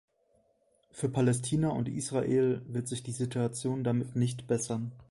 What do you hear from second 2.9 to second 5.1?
die Situation damit nicht bessern.